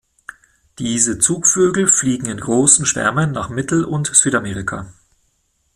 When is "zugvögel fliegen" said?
1.19-2.25